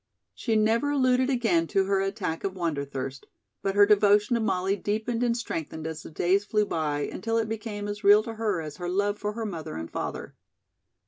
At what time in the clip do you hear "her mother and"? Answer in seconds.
9.33-9.91